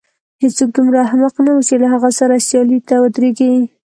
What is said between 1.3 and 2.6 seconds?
نه و چې له هغه سره